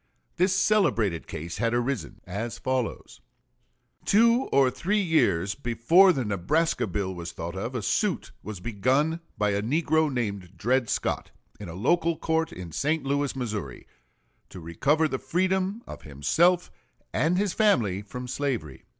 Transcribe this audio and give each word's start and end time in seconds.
This 0.37 0.55
celebrated 0.55 1.27
case 1.27 1.59
had 1.59 1.75
arisen 1.75 2.21
as 2.25 2.57
follows: 2.57 3.21
Two 4.03 4.49
or 4.51 4.71
three 4.71 4.99
years 4.99 5.53
before 5.53 6.11
the 6.11 6.25
Nebraska 6.25 6.87
bill 6.87 7.13
was 7.13 7.31
thought 7.33 7.55
of, 7.55 7.75
a 7.75 7.83
suit 7.83 8.31
was 8.41 8.59
begun 8.59 9.19
by 9.37 9.51
a 9.51 9.61
negro 9.61 10.11
named 10.11 10.57
Dred 10.57 10.89
Scott, 10.89 11.29
in 11.59 11.69
a 11.69 11.75
local 11.75 12.17
court 12.17 12.51
in 12.51 12.71
St. 12.71 13.03
Louis, 13.03 13.35
Missouri, 13.35 13.85
to 14.49 14.59
recover 14.59 15.07
the 15.07 15.19
freedom 15.19 15.83
of 15.85 16.01
himself 16.01 16.71
and 17.13 17.37
his 17.37 17.53
family 17.53 18.01
from 18.01 18.27
slavery. 18.27 18.85